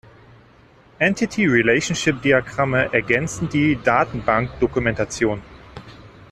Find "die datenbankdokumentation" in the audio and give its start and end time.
3.49-5.43